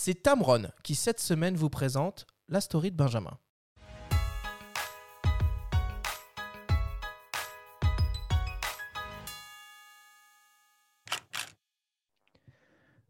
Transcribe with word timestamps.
C'est 0.00 0.22
Tamron 0.22 0.70
qui 0.84 0.94
cette 0.94 1.18
semaine 1.18 1.56
vous 1.56 1.70
présente 1.70 2.28
la 2.48 2.60
story 2.60 2.92
de 2.92 2.96
Benjamin. 2.96 3.36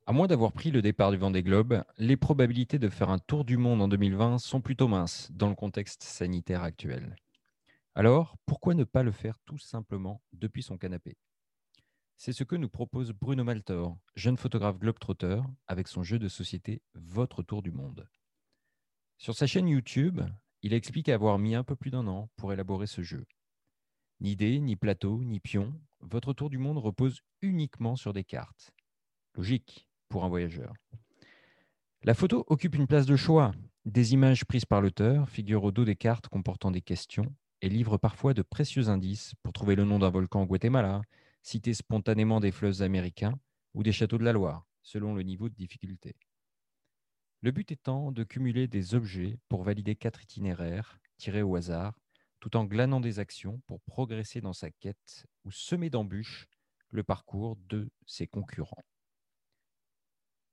À 0.06 0.12
moins 0.12 0.27
d'avoir 0.29 0.53
pris 0.53 0.71
le 0.71 0.80
départ 0.80 1.11
du 1.11 1.19
Vendée 1.19 1.43
Globe, 1.43 1.85
les 1.98 2.16
probabilités 2.16 2.79
de 2.79 2.89
faire 2.89 3.11
un 3.11 3.18
tour 3.18 3.45
du 3.45 3.59
monde 3.59 3.82
en 3.82 3.89
2020 3.89 4.39
sont 4.39 4.62
plutôt 4.62 4.89
minces 4.89 5.30
dans 5.30 5.50
le 5.50 5.55
contexte 5.55 6.02
sanitaire 6.02 6.62
actuel. 6.62 7.16
Alors, 7.95 8.39
pourquoi 8.46 8.73
ne 8.73 8.84
pas 8.84 9.02
le 9.02 9.12
faire 9.12 9.39
tout 9.45 9.59
simplement 9.59 10.23
depuis 10.32 10.62
son 10.62 10.79
canapé? 10.79 11.18
C'est 12.21 12.32
ce 12.32 12.43
que 12.43 12.57
nous 12.57 12.69
propose 12.69 13.12
Bruno 13.12 13.45
Maltor, 13.45 13.96
jeune 14.16 14.37
photographe 14.37 14.80
globetrotter, 14.80 15.41
avec 15.68 15.87
son 15.87 16.03
jeu 16.03 16.18
de 16.18 16.27
société 16.27 16.82
Votre 16.95 17.45
Tour 17.45 17.62
du 17.62 17.71
Monde. 17.71 18.09
Sur 19.18 19.36
sa 19.36 19.46
chaîne 19.46 19.68
YouTube, 19.68 20.21
il 20.63 20.72
explique 20.72 21.08
avoir 21.08 21.39
mis 21.39 21.54
un 21.54 21.63
peu 21.63 21.77
plus 21.77 21.93
d'un 21.93 22.08
an 22.08 22.29
pour 22.35 22.53
élaborer 22.53 22.89
ce 22.89 23.03
jeu. 23.03 23.25
Ni 24.18 24.35
dés, 24.35 24.58
ni 24.58 24.75
plateau, 24.75 25.22
ni 25.22 25.39
pion, 25.39 25.72
Votre 26.00 26.32
Tour 26.32 26.50
du 26.50 26.58
Monde 26.58 26.79
repose 26.79 27.21
uniquement 27.41 27.94
sur 27.94 28.13
des 28.13 28.25
cartes. 28.25 28.72
Logique, 29.36 29.86
pour 30.08 30.25
un 30.25 30.29
voyageur. 30.29 30.72
La 32.03 32.14
photo 32.14 32.44
occupe 32.48 32.75
une 32.75 32.89
place 32.89 33.06
de 33.06 33.14
choix. 33.14 33.53
Des 33.84 34.12
images 34.12 34.44
prises 34.44 34.64
par 34.64 34.80
l'auteur 34.80 35.28
figurent 35.28 35.62
au 35.62 35.70
dos 35.70 35.84
des 35.84 35.94
cartes 35.94 36.27
comportant 36.27 36.72
des 36.72 36.83
questions 36.83 37.33
et 37.62 37.69
livrent 37.69 37.97
parfois 37.97 38.34
de 38.34 38.42
précieux 38.42 38.89
indices 38.89 39.34
pour 39.44 39.53
trouver 39.53 39.77
le 39.77 39.84
nom 39.84 40.00
d'un 40.00 40.11
volcan 40.11 40.42
au 40.42 40.47
Guatemala, 40.47 41.03
citer 41.48 41.72
spontanément 41.72 42.41
des 42.41 42.52
fleuves 42.52 42.83
américains 42.83 43.41
ou 43.72 43.83
des 43.83 43.92
châteaux 43.92 44.19
de 44.19 44.25
la 44.25 44.34
Loire, 44.34 44.66
selon 44.83 45.14
le 45.14 45.22
niveau 45.22 45.48
de 45.48 45.55
difficulté. 45.55 46.14
Le 47.41 47.52
but 47.52 47.72
étant 47.72 48.12
de 48.12 48.22
cumuler 48.22 48.69
des 48.69 48.94
objets 48.94 49.38
pour 49.48 49.62
valider 49.62 49.97
quatre 49.97 50.22
itinéraires 50.22 51.00
tirés 51.16 51.40
au 51.40 51.56
hasard, 51.56 51.98
tout 52.38 52.55
en 52.55 52.66
glanant 52.66 53.00
des 53.00 53.18
actions 53.18 53.62
pour 53.66 53.80
progresser 53.80 54.42
dans 54.42 54.52
sa 54.52 54.70
quête 54.70 55.24
ou 55.44 55.50
semer 55.50 55.88
d'embûches 55.88 56.46
le 56.90 57.02
parcours 57.02 57.56
de 57.70 57.88
ses 58.05 58.27
concurrents. 58.27 58.84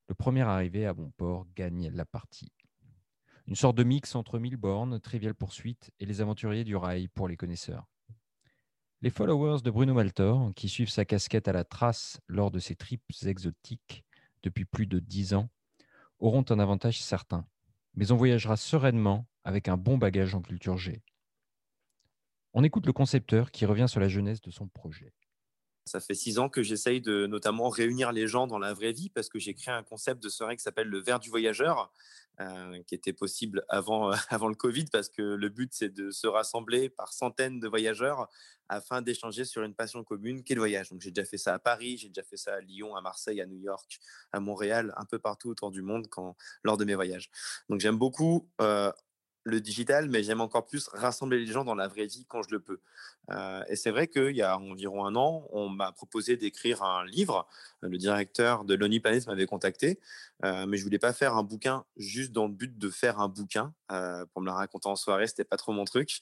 Le 0.08 0.16
premier 0.16 0.44
arrivé 0.44 0.86
à 0.86 0.94
bon 0.94 1.12
port 1.18 1.46
gagne 1.56 1.90
la 1.90 2.06
partie. 2.06 2.54
Une 3.48 3.56
sorte 3.56 3.76
de 3.76 3.84
mix 3.84 4.16
entre 4.16 4.40
mille 4.40 4.58
bornes, 4.58 5.02
Trivial 5.02 5.36
Poursuite 5.36 5.92
et 6.00 6.06
les 6.06 6.22
aventuriers 6.22 6.64
du 6.64 6.78
rail 6.78 7.10
pour 7.10 7.28
les 7.28 7.36
connaisseurs. 7.36 7.86
Les 9.06 9.12
followers 9.12 9.62
de 9.62 9.70
Bruno 9.70 9.94
Maltor, 9.94 10.52
qui 10.56 10.68
suivent 10.68 10.90
sa 10.90 11.06
casquette 11.06 11.48
à 11.48 11.54
la 11.54 11.64
trace 11.64 12.20
lors 12.28 12.50
de 12.50 12.58
ses 12.58 12.76
trips 12.76 13.24
exotiques 13.28 14.04
depuis 14.42 14.66
plus 14.66 14.88
de 14.88 14.98
dix 14.98 15.36
ans, 15.36 15.48
auront 16.18 16.44
un 16.50 16.58
avantage 16.58 17.00
certain, 17.00 17.46
mais 17.94 18.12
on 18.12 18.16
voyagera 18.16 18.58
sereinement 18.58 19.28
avec 19.44 19.68
un 19.68 19.78
bon 19.78 20.00
bagage 20.00 20.34
en 20.34 20.42
culture 20.42 20.78
G. 20.78 21.04
On 22.54 22.64
écoute 22.64 22.88
le 22.88 22.94
concepteur 22.94 23.52
qui 23.52 23.68
revient 23.68 23.86
sur 23.88 24.00
la 24.00 24.08
jeunesse 24.08 24.42
de 24.42 24.50
son 24.50 24.68
projet. 24.70 25.14
Ça 25.86 26.00
fait 26.00 26.16
six 26.16 26.40
ans 26.40 26.50
que 26.50 26.64
j'essaye 26.64 27.00
de 27.00 27.28
notamment 27.28 27.70
réunir 27.70 28.12
les 28.12 28.28
gens 28.28 28.48
dans 28.48 28.58
la 28.58 28.74
vraie 28.74 28.92
vie 28.92 29.10
parce 29.10 29.30
que 29.30 29.38
j'ai 29.38 29.54
créé 29.54 29.72
un 29.72 29.84
concept 29.84 30.22
de 30.24 30.30
soirée 30.30 30.58
qui 30.58 30.64
s'appelle 30.64 30.88
le 30.88 31.00
verre 31.00 31.20
du 31.20 31.30
voyageur, 31.30 31.94
euh, 32.40 32.82
qui 32.88 32.96
était 32.96 33.14
possible 33.14 33.64
avant, 33.70 34.10
avant 34.30 34.48
le 34.48 34.56
Covid 34.56 34.86
parce 34.92 35.10
que 35.10 35.22
le 35.22 35.50
but 35.50 35.72
c'est 35.74 35.94
de 35.94 36.10
se 36.10 36.26
rassembler 36.26 36.90
par 36.90 37.14
centaines 37.14 37.60
de 37.60 37.68
voyageurs 37.68 38.30
afin 38.68 39.04
d'échanger 39.04 39.46
sur 39.46 39.62
une 39.62 39.76
passion 39.76 40.04
commune 40.04 40.44
qu'est 40.44 40.56
le 40.56 40.62
voyage. 40.62 40.90
Donc 40.90 41.02
j'ai 41.02 41.12
déjà 41.12 41.24
fait 41.24 41.38
ça 41.38 41.54
à 41.54 41.60
Paris, 41.60 41.98
j'ai 41.98 42.10
déjà 42.10 42.24
fait 42.24 42.38
ça 42.38 42.56
à 42.56 42.62
Lyon, 42.62 42.96
à 42.96 43.02
Marseille, 43.02 43.40
à 43.40 43.46
New 43.46 43.60
York, 43.60 44.00
à 44.32 44.40
Montréal, 44.40 44.92
un 44.98 45.06
peu 45.06 45.20
partout 45.20 45.50
autour 45.50 45.70
du 45.70 45.84
monde 45.84 46.08
lors 46.64 46.78
de 46.78 46.86
mes 46.86 46.96
voyages. 46.96 47.30
Donc 47.70 47.80
j'aime 47.80 47.98
beaucoup 47.98 48.50
euh, 48.60 48.92
le 49.46 49.62
digital, 49.62 50.10
mais 50.10 50.24
j'aime 50.24 50.42
encore 50.42 50.66
plus 50.66 50.90
rassembler 50.92 51.40
les 51.40 51.52
gens 51.52 51.64
dans 51.64 51.76
la 51.76 51.88
vraie 51.88 52.08
vie 52.08 52.26
quand 52.28 52.42
je 52.42 52.50
le 52.50 52.60
peux. 52.60 52.80
Euh, 53.32 53.64
et 53.70 53.76
c'est 53.76 53.92
vrai 53.92 54.08
qu'il 54.08 54.36
y 54.36 54.42
a 54.42 54.58
environ 54.58 55.06
un 55.06 55.16
an, 55.16 55.48
on 55.52 55.70
m'a 55.70 55.92
proposé 55.92 56.36
d'écrire 56.36 56.82
un 56.84 57.06
livre. 57.06 57.48
Le 57.82 57.98
directeur 57.98 58.66
de 58.66 58.74
Lonely 58.74 59.00
Planet 59.00 59.28
m'avait 59.28 59.46
contacté, 59.46 60.00
euh, 60.44 60.66
mais 60.66 60.78
je 60.78 60.84
voulais 60.84 61.00
pas 61.00 61.14
faire 61.14 61.36
un 61.36 61.44
bouquin 61.44 61.86
juste 61.96 62.32
dans 62.32 62.48
le 62.48 62.54
but 62.54 62.78
de 62.78 62.90
faire 62.90 63.20
un 63.20 63.28
bouquin. 63.28 63.74
Euh, 63.92 64.26
pour 64.34 64.42
me 64.42 64.48
la 64.48 64.54
raconter 64.54 64.90
en 64.90 64.96
soirée, 64.96 65.28
c'était 65.28 65.44
pas 65.44 65.58
trop 65.58 65.72
mon 65.72 65.86
truc. 65.86 66.22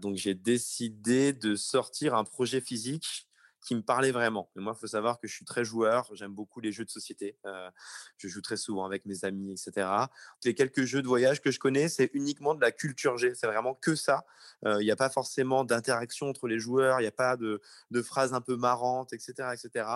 donc 0.00 0.16
j'ai 0.16 0.34
décidé 0.34 1.32
de 1.32 1.54
sortir 1.54 2.14
un 2.14 2.24
projet 2.24 2.60
physique 2.60 3.28
qui 3.62 3.76
me 3.76 3.82
parlait 3.82 4.10
vraiment. 4.10 4.50
Mais 4.54 4.62
moi, 4.62 4.74
il 4.76 4.80
faut 4.80 4.88
savoir 4.88 5.20
que 5.20 5.28
je 5.28 5.34
suis 5.34 5.44
très 5.44 5.64
joueur, 5.64 6.10
j'aime 6.14 6.34
beaucoup 6.34 6.60
les 6.60 6.72
jeux 6.72 6.84
de 6.84 6.90
société. 6.90 7.38
Euh, 7.46 7.70
je 8.18 8.26
joue 8.28 8.42
très 8.42 8.56
souvent 8.56 8.84
avec 8.84 9.06
mes 9.06 9.24
amis, 9.24 9.52
etc. 9.52 9.88
Les 10.44 10.54
quelques 10.54 10.84
jeux 10.84 11.00
de 11.00 11.06
voyage 11.06 11.40
que 11.40 11.50
je 11.50 11.60
connais, 11.60 11.88
c'est 11.88 12.10
uniquement 12.12 12.54
de 12.54 12.60
la 12.60 12.72
culture 12.72 13.16
G. 13.18 13.34
C'est 13.34 13.46
vraiment 13.46 13.74
que 13.74 13.94
ça. 13.94 14.24
Euh, 14.66 14.82
il 14.82 14.84
n'y 14.84 14.90
a 14.90 14.96
pas 14.96 15.10
forcément 15.10 15.64
d'interaction 15.64 16.28
entre 16.28 16.48
les 16.48 16.58
joueurs, 16.58 16.98
il 17.00 17.04
n'y 17.04 17.08
a 17.08 17.12
pas 17.12 17.36
de, 17.36 17.60
phrases 18.02 18.34
un 18.34 18.40
peu 18.40 18.56
marrantes, 18.56 19.12
etc., 19.12 19.50
etc. 19.52 19.86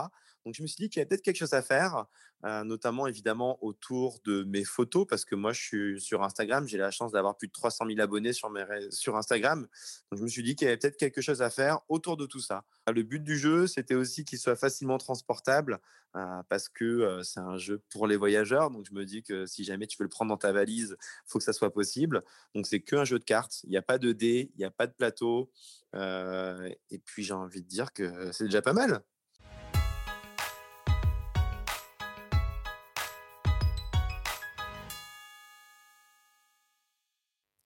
Donc, 0.44 0.54
je 0.54 0.62
me 0.62 0.68
suis 0.68 0.76
dit 0.76 0.88
qu'il 0.88 1.00
y 1.00 1.02
avait 1.02 1.08
peut-être 1.08 1.22
quelque 1.22 1.38
chose 1.38 1.54
à 1.54 1.62
faire, 1.62 2.06
euh, 2.44 2.62
notamment 2.62 3.08
évidemment 3.08 3.58
autour 3.64 4.20
de 4.24 4.44
mes 4.44 4.62
photos, 4.62 5.04
parce 5.08 5.24
que 5.24 5.34
moi, 5.34 5.52
je 5.52 5.60
suis 5.60 6.00
sur 6.00 6.22
Instagram, 6.22 6.68
j'ai 6.68 6.78
la 6.78 6.92
chance 6.92 7.10
d'avoir 7.10 7.36
plus 7.36 7.48
de 7.48 7.52
300 7.52 7.86
000 7.88 7.98
abonnés 8.00 8.32
sur, 8.32 8.52
sur 8.90 9.16
Instagram. 9.16 9.62
Donc, 10.10 10.18
je 10.18 10.22
me 10.22 10.28
suis 10.28 10.44
dit 10.44 10.54
qu'il 10.54 10.66
y 10.66 10.68
avait 10.68 10.76
peut-être 10.76 10.96
quelque 10.96 11.20
chose 11.20 11.42
à 11.42 11.50
faire 11.50 11.80
autour 11.88 12.16
de 12.16 12.26
tout 12.26 12.38
ça. 12.38 12.64
Le 12.86 13.02
but 13.02 13.24
du 13.24 13.36
jeu, 13.36 13.55
c'était 13.66 13.94
aussi 13.94 14.24
qu'il 14.24 14.38
soit 14.38 14.56
facilement 14.56 14.98
transportable 14.98 15.80
euh, 16.16 16.42
parce 16.48 16.68
que 16.68 17.22
c'est 17.22 17.40
un 17.40 17.56
jeu 17.56 17.82
pour 17.90 18.06
les 18.06 18.16
voyageurs. 18.16 18.70
Donc, 18.70 18.86
je 18.86 18.92
me 18.92 19.04
dis 19.04 19.22
que 19.22 19.46
si 19.46 19.64
jamais 19.64 19.86
tu 19.86 19.96
veux 19.98 20.04
le 20.04 20.10
prendre 20.10 20.28
dans 20.30 20.36
ta 20.36 20.52
valise, 20.52 20.96
faut 21.24 21.38
que 21.38 21.44
ça 21.44 21.52
soit 21.52 21.72
possible. 21.72 22.22
Donc, 22.54 22.66
c'est 22.66 22.80
qu'un 22.80 23.04
jeu 23.04 23.18
de 23.18 23.24
cartes. 23.24 23.60
Il 23.64 23.70
n'y 23.70 23.76
a 23.76 23.82
pas 23.82 23.98
de 23.98 24.12
dés, 24.12 24.50
il 24.54 24.58
n'y 24.58 24.64
a 24.64 24.70
pas 24.70 24.86
de 24.86 24.92
plateau. 24.92 25.50
Et 25.94 26.98
puis, 27.04 27.22
j'ai 27.22 27.34
envie 27.34 27.62
de 27.62 27.68
dire 27.68 27.92
que 27.92 28.30
c'est 28.32 28.44
déjà 28.44 28.60
pas 28.60 28.72
mal. 28.72 29.02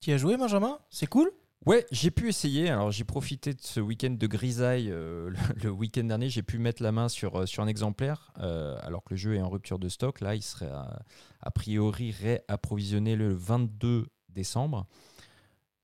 Tu 0.01 0.13
as 0.13 0.17
joué, 0.17 0.39
Benjamin? 0.39 0.79
C'est 0.89 1.07
cool? 1.07 1.31
Ouais, 1.67 1.87
j'ai 1.93 2.11
pu 2.11 2.29
essayer. 2.29 2.71
Alors 2.71 2.91
j'ai 2.91 3.05
profité 3.05 3.53
de 3.53 3.61
ce 3.61 3.81
week-end 3.81 4.11
de 4.11 4.27
grisaille. 4.27 4.91
Euh, 4.91 5.31
le, 5.63 5.71
week-end 5.71 6.05
dernier, 6.05 6.31
j'ai 6.31 6.43
pu 6.43 6.59
mettre 6.59 6.83
la 6.83 6.91
main 6.91 7.09
sur, 7.09 7.41
euh, 7.41 7.47
sur 7.47 7.63
un 7.63 7.67
exemplaire, 7.67 8.33
euh, 8.39 8.79
alors 8.83 9.05
que 9.05 9.11
le 9.11 9.17
jeu 9.17 9.35
est 9.35 9.43
en 9.43 9.51
rupture 9.51 9.79
de 9.79 9.89
stock. 9.89 10.21
Là, 10.21 10.35
il 10.35 10.43
serait 10.43 10.71
a, 10.71 11.51
priori 11.51 12.13
réapprovisionné 12.13 13.15
le 13.15 13.35
22 13.35 14.07
décembre. 14.31 14.87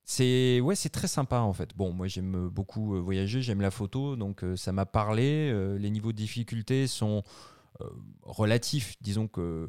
C'est 0.04 0.60
ouais, 0.60 0.76
c'est 0.76 0.88
très 0.88 1.09
sympa 1.09 1.41
en 1.41 1.53
fait. 1.53 1.76
Bon, 1.76 1.92
moi 1.92 2.06
j'aime 2.06 2.48
beaucoup 2.48 3.03
voyager, 3.03 3.42
j'aime 3.42 3.60
la 3.60 3.72
photo, 3.72 4.15
donc 4.15 4.44
ça 4.54 4.70
m'a 4.70 4.86
parlé. 4.86 5.53
les 5.78 5.91
niveaux 5.91 6.12
de 6.12 6.16
difficulté 6.16 6.86
sont 6.86 7.25
relatifs, 8.22 8.94
disons 9.00 9.26
que 9.26 9.69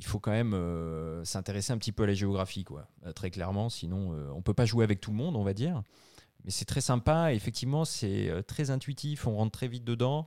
il 0.00 0.06
faut 0.06 0.18
quand 0.18 0.30
même 0.30 0.54
euh, 0.54 1.22
s'intéresser 1.24 1.72
un 1.72 1.78
petit 1.78 1.92
peu 1.92 2.04
à 2.04 2.06
la 2.06 2.14
géographie, 2.14 2.64
quoi, 2.64 2.88
euh, 3.04 3.12
très 3.12 3.30
clairement. 3.30 3.68
Sinon, 3.68 4.16
on 4.34 4.40
peut 4.40 4.54
pas 4.54 4.64
jouer 4.64 4.82
avec 4.82 5.00
tout 5.00 5.10
le 5.10 5.16
monde, 5.16 5.36
on 5.36 5.44
va 5.44 5.52
dire. 5.52 5.82
Mais 6.44 6.50
c'est 6.50 6.64
très 6.64 6.80
sympa. 6.80 7.34
Effectivement, 7.34 7.84
c'est 7.84 8.32
très 8.46 8.70
intuitif. 8.70 9.26
On 9.26 9.36
rentre 9.36 9.52
très 9.52 9.68
vite 9.68 9.84
dedans. 9.84 10.26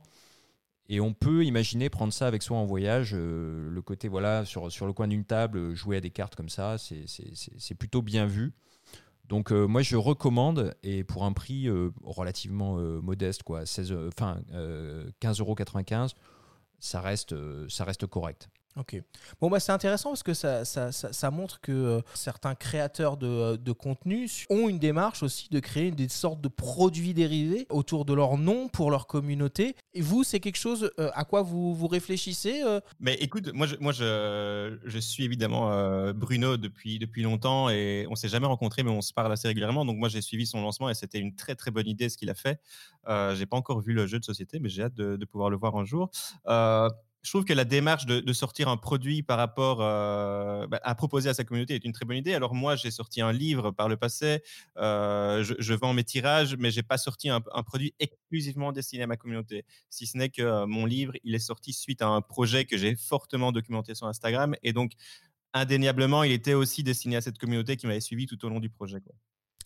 Et 0.88 1.00
on 1.00 1.12
peut 1.12 1.44
imaginer 1.44 1.90
prendre 1.90 2.12
ça 2.12 2.28
avec 2.28 2.42
soi 2.42 2.56
en 2.56 2.66
voyage. 2.66 3.14
le 3.14 3.82
côté, 3.84 4.06
voilà, 4.06 4.44
sur, 4.44 4.70
sur 4.70 4.86
le 4.86 4.92
coin 4.92 5.08
d'une 5.08 5.24
table, 5.24 5.74
jouer 5.74 5.96
à 5.96 6.00
des 6.00 6.10
cartes 6.10 6.36
comme 6.36 6.48
ça, 6.48 6.76
c'est 6.78 7.74
plutôt 7.74 8.00
bien 8.00 8.26
vu. 8.26 8.52
Donc 9.28 9.50
moi 9.50 9.80
je 9.80 9.96
recommande 9.96 10.74
et 10.82 11.02
pour 11.02 11.24
un 11.24 11.32
prix 11.32 11.68
relativement 12.04 12.76
modeste 12.76 13.42
quoi, 13.42 13.64
16, 13.64 13.94
enfin 14.08 14.42
15,95 15.22 16.12
ça 16.78 17.00
reste 17.00 17.34
ça 17.70 17.84
reste 17.84 18.06
correct. 18.06 18.50
Ok. 18.76 19.00
Bon, 19.40 19.50
bah, 19.50 19.60
c'est 19.60 19.70
intéressant 19.70 20.10
parce 20.10 20.24
que 20.24 20.34
ça, 20.34 20.64
ça, 20.64 20.90
ça, 20.90 21.30
montre 21.30 21.60
que 21.60 21.70
euh, 21.70 22.00
certains 22.14 22.56
créateurs 22.56 23.16
de, 23.16 23.54
de, 23.54 23.72
contenu 23.72 24.28
ont 24.50 24.68
une 24.68 24.80
démarche 24.80 25.22
aussi 25.22 25.48
de 25.48 25.60
créer 25.60 25.92
des 25.92 26.08
sortes 26.08 26.40
de 26.40 26.48
produits 26.48 27.14
dérivés 27.14 27.68
autour 27.70 28.04
de 28.04 28.12
leur 28.12 28.36
nom 28.36 28.66
pour 28.68 28.90
leur 28.90 29.06
communauté. 29.06 29.76
Et 29.92 30.00
vous, 30.00 30.24
c'est 30.24 30.40
quelque 30.40 30.56
chose 30.56 30.90
euh, 30.98 31.10
à 31.14 31.24
quoi 31.24 31.42
vous, 31.42 31.72
vous 31.72 31.86
réfléchissez 31.86 32.62
euh? 32.64 32.80
Mais 32.98 33.14
écoute, 33.14 33.52
moi, 33.54 33.68
je, 33.68 33.76
moi 33.76 33.92
je, 33.92 34.98
suis 34.98 35.24
évidemment 35.24 36.12
Bruno 36.12 36.56
depuis, 36.56 36.98
depuis 36.98 37.22
longtemps 37.22 37.68
et 37.68 38.06
on 38.10 38.16
s'est 38.16 38.28
jamais 38.28 38.46
rencontrés, 38.46 38.82
mais 38.82 38.90
on 38.90 39.02
se 39.02 39.12
parle 39.12 39.32
assez 39.32 39.46
régulièrement. 39.46 39.84
Donc, 39.84 39.98
moi, 39.98 40.08
j'ai 40.08 40.22
suivi 40.22 40.46
son 40.46 40.60
lancement 40.62 40.90
et 40.90 40.94
c'était 40.94 41.20
une 41.20 41.36
très, 41.36 41.54
très 41.54 41.70
bonne 41.70 41.86
idée 41.86 42.08
ce 42.08 42.16
qu'il 42.16 42.30
a 42.30 42.34
fait. 42.34 42.58
j'ai 43.34 43.46
pas 43.46 43.56
encore 43.56 43.80
vu 43.80 43.92
le 43.92 44.08
jeu 44.08 44.18
de 44.18 44.24
société, 44.24 44.58
mais 44.58 44.68
j'ai 44.68 44.82
hâte 44.82 44.94
de, 44.94 45.24
pouvoir 45.24 45.48
le 45.50 45.56
voir 45.56 45.76
un 45.76 45.84
jour 45.84 46.10
je 47.24 47.30
trouve 47.30 47.44
que 47.44 47.54
la 47.54 47.64
démarche 47.64 48.04
de, 48.04 48.32
sortir 48.32 48.68
un 48.68 48.76
produit 48.76 49.22
par 49.22 49.38
rapport 49.38 49.78
euh, 49.80 50.66
bah, 50.66 50.78
à 50.82 50.94
proposer 50.94 51.30
à 51.30 51.34
sa 51.34 51.42
communauté 51.42 51.74
est 51.74 51.84
une 51.84 51.92
très 51.92 52.04
bonne 52.04 52.18
idée. 52.18 52.34
Alors 52.34 52.54
moi, 52.54 52.76
j'ai 52.76 52.90
sorti 52.90 53.22
un 53.22 53.32
livre 53.32 53.70
par 53.70 53.88
le 53.88 53.96
passé, 53.96 54.42
euh, 54.76 55.42
je, 55.42 55.74
vends 55.74 55.94
mes 55.94 56.04
tirages, 56.04 56.54
mais 56.58 56.70
j'ai 56.70 56.82
pas 56.82 56.98
sorti 56.98 57.30
un, 57.30 57.40
produit 57.40 57.94
exclusivement 57.98 58.72
destiné 58.72 59.04
à 59.04 59.06
ma 59.06 59.16
communauté. 59.16 59.64
Si 59.88 60.06
ce 60.06 60.18
n'est 60.18 60.28
que 60.28 60.42
euh, 60.42 60.66
mon 60.66 60.84
livre, 60.84 61.14
il 61.24 61.34
est 61.34 61.38
sorti 61.38 61.72
suite 61.72 62.02
à 62.02 62.08
un 62.08 62.20
projet 62.20 62.66
que 62.66 62.76
j'ai 62.76 62.94
fortement 62.94 63.52
documenté 63.52 63.94
sur 63.94 64.06
Instagram, 64.06 64.54
et 64.62 64.74
donc 64.74 64.92
indéniablement, 65.54 66.24
il 66.24 66.32
était 66.32 66.54
aussi 66.54 66.82
destiné 66.82 67.16
à 67.16 67.20
cette 67.22 67.38
communauté 67.38 67.76
qui 67.76 67.86
m'avait 67.86 68.00
suivi 68.00 68.26
tout 68.26 68.44
au 68.44 68.50
long 68.50 68.60
du 68.60 68.68
projet. 68.68 68.98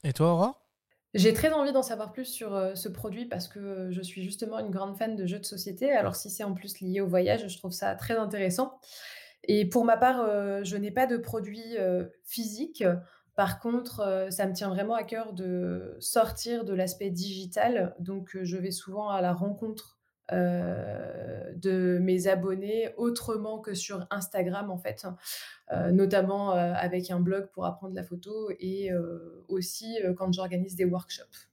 Et 0.04 0.12
toi, 0.12 0.32
Aurore? 0.32 0.67
J'ai 1.14 1.32
très 1.32 1.52
envie 1.52 1.72
d'en 1.72 1.82
savoir 1.82 2.12
plus 2.12 2.26
sur 2.26 2.54
euh, 2.54 2.74
ce 2.74 2.88
produit 2.88 3.24
parce 3.24 3.48
que 3.48 3.90
je 3.90 4.02
suis 4.02 4.22
justement 4.22 4.58
une 4.58 4.70
grande 4.70 4.96
fan 4.96 5.16
de 5.16 5.26
jeux 5.26 5.38
de 5.38 5.44
société. 5.44 5.90
Alors 5.90 6.14
si 6.14 6.30
c'est 6.30 6.44
en 6.44 6.52
plus 6.52 6.80
lié 6.80 7.00
au 7.00 7.06
voyage, 7.06 7.48
je 7.48 7.58
trouve 7.58 7.72
ça 7.72 7.94
très 7.94 8.16
intéressant. 8.16 8.78
Et 9.44 9.66
pour 9.66 9.84
ma 9.84 9.96
part, 9.96 10.20
euh, 10.20 10.62
je 10.64 10.76
n'ai 10.76 10.90
pas 10.90 11.06
de 11.06 11.16
produit 11.16 11.76
euh, 11.78 12.04
physique. 12.24 12.84
Par 13.36 13.60
contre, 13.60 14.26
ça 14.30 14.48
me 14.48 14.52
tient 14.52 14.68
vraiment 14.68 14.94
à 14.94 15.04
cœur 15.04 15.32
de 15.32 15.96
sortir 16.00 16.64
de 16.64 16.74
l'aspect 16.74 17.10
digital. 17.10 17.94
Donc 18.00 18.36
je 18.42 18.56
vais 18.56 18.72
souvent 18.72 19.10
à 19.10 19.22
la 19.22 19.32
rencontre 19.32 19.97
euh, 20.32 21.52
de 21.56 21.98
mes 22.02 22.28
abonnés 22.28 22.92
autrement 22.98 23.60
que 23.60 23.74
sur 23.74 24.06
Instagram 24.10 24.70
en 24.70 24.76
fait, 24.76 25.06
euh, 25.72 25.90
notamment 25.90 26.52
euh, 26.52 26.72
avec 26.74 27.10
un 27.10 27.18
blog 27.18 27.48
pour 27.50 27.64
apprendre 27.64 27.94
la 27.94 28.04
photo 28.04 28.50
et 28.60 28.90
aussi 29.48 29.98
quand 30.16 30.32
j'organise 30.32 30.76
des 30.76 30.84
workshops. 30.84 31.48